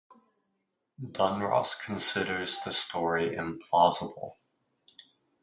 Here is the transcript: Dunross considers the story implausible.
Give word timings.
Dunross 0.99 1.75
considers 1.79 2.57
the 2.65 2.71
story 2.71 3.35
implausible. 3.37 4.37